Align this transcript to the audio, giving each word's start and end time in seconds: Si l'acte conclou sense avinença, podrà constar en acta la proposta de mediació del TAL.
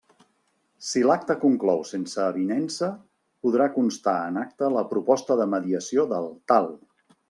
Si 0.91 1.03
l'acte 1.09 1.35
conclou 1.43 1.83
sense 1.91 2.23
avinença, 2.25 2.91
podrà 3.47 3.71
constar 3.79 4.17
en 4.33 4.43
acta 4.49 4.75
la 4.81 4.87
proposta 4.97 5.43
de 5.45 5.51
mediació 5.57 6.13
del 6.15 6.33
TAL. 6.53 6.73